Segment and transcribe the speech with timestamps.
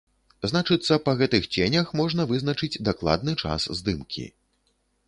[0.51, 4.31] Значыцца, па гэтых ценях можна вызначыць дакладны час здымкі.